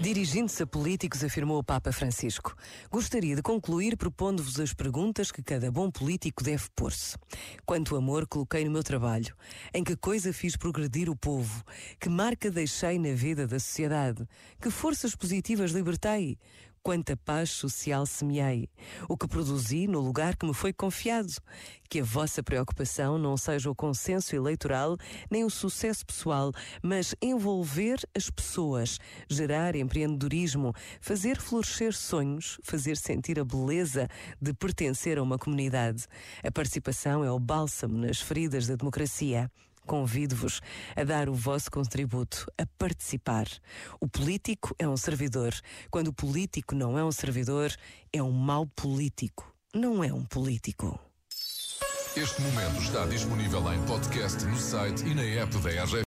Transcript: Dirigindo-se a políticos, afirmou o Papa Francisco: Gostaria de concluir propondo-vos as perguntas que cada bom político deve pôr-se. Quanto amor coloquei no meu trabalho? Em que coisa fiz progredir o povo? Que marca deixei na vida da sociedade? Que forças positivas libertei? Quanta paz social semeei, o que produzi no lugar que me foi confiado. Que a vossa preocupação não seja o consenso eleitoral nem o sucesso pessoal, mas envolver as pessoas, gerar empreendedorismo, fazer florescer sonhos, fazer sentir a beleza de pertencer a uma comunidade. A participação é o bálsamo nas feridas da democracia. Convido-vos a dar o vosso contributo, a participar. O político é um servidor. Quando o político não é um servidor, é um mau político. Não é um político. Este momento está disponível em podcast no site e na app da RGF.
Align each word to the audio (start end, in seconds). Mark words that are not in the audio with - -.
Dirigindo-se 0.00 0.62
a 0.62 0.66
políticos, 0.66 1.22
afirmou 1.22 1.58
o 1.58 1.62
Papa 1.62 1.92
Francisco: 1.92 2.56
Gostaria 2.90 3.36
de 3.36 3.42
concluir 3.42 3.98
propondo-vos 3.98 4.58
as 4.58 4.72
perguntas 4.72 5.30
que 5.30 5.42
cada 5.42 5.70
bom 5.70 5.90
político 5.90 6.42
deve 6.42 6.64
pôr-se. 6.74 7.18
Quanto 7.66 7.94
amor 7.94 8.26
coloquei 8.26 8.64
no 8.64 8.70
meu 8.70 8.82
trabalho? 8.82 9.36
Em 9.74 9.84
que 9.84 9.94
coisa 9.94 10.32
fiz 10.32 10.56
progredir 10.56 11.10
o 11.10 11.14
povo? 11.14 11.62
Que 12.00 12.08
marca 12.08 12.50
deixei 12.50 12.98
na 12.98 13.12
vida 13.12 13.46
da 13.46 13.60
sociedade? 13.60 14.26
Que 14.58 14.70
forças 14.70 15.14
positivas 15.14 15.72
libertei? 15.72 16.38
Quanta 16.82 17.16
paz 17.16 17.50
social 17.50 18.06
semeei, 18.06 18.68
o 19.08 19.16
que 19.16 19.28
produzi 19.28 19.86
no 19.86 20.00
lugar 20.00 20.36
que 20.36 20.46
me 20.46 20.54
foi 20.54 20.72
confiado. 20.72 21.32
Que 21.88 22.00
a 22.00 22.04
vossa 22.04 22.42
preocupação 22.42 23.18
não 23.18 23.36
seja 23.36 23.70
o 23.70 23.74
consenso 23.74 24.34
eleitoral 24.34 24.96
nem 25.30 25.44
o 25.44 25.50
sucesso 25.50 26.06
pessoal, 26.06 26.52
mas 26.82 27.14
envolver 27.20 27.98
as 28.16 28.30
pessoas, 28.30 28.98
gerar 29.28 29.76
empreendedorismo, 29.76 30.72
fazer 31.00 31.38
florescer 31.38 31.92
sonhos, 31.92 32.58
fazer 32.62 32.96
sentir 32.96 33.38
a 33.38 33.44
beleza 33.44 34.08
de 34.40 34.54
pertencer 34.54 35.18
a 35.18 35.22
uma 35.22 35.38
comunidade. 35.38 36.06
A 36.42 36.50
participação 36.50 37.24
é 37.24 37.30
o 37.30 37.38
bálsamo 37.38 37.98
nas 37.98 38.20
feridas 38.20 38.66
da 38.66 38.76
democracia. 38.76 39.50
Convido-vos 39.90 40.60
a 40.94 41.02
dar 41.02 41.28
o 41.28 41.34
vosso 41.34 41.68
contributo, 41.68 42.46
a 42.56 42.64
participar. 42.78 43.48
O 43.98 44.06
político 44.06 44.72
é 44.78 44.86
um 44.86 44.96
servidor. 44.96 45.52
Quando 45.90 46.06
o 46.06 46.12
político 46.12 46.76
não 46.76 46.96
é 46.96 47.02
um 47.02 47.10
servidor, 47.10 47.74
é 48.12 48.22
um 48.22 48.30
mau 48.30 48.68
político. 48.68 49.52
Não 49.74 50.04
é 50.04 50.12
um 50.12 50.24
político. 50.24 50.96
Este 52.16 52.40
momento 52.40 52.80
está 52.80 53.04
disponível 53.06 53.60
em 53.72 53.82
podcast 53.86 54.44
no 54.44 54.56
site 54.56 55.04
e 55.06 55.12
na 55.12 55.24
app 55.24 55.58
da 55.58 55.70
RGF. 55.70 55.96